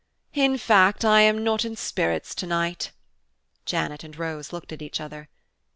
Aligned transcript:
In 0.33 0.57
fact, 0.57 1.05
I 1.05 1.21
am 1.21 1.43
not 1.43 1.63
in 1.63 1.75
spirits 1.75 2.33
to 2.33 2.47
night." 2.47 2.89
(Janet 3.67 4.03
and 4.03 4.17
Rose 4.17 4.51
looked 4.51 4.71
at 4.71 4.81
each 4.81 4.99
other.) 4.99 5.29